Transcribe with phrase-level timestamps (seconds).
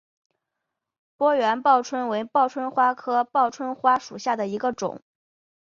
[1.15, 4.99] 波缘报春为报春花科报春花属下的一个种。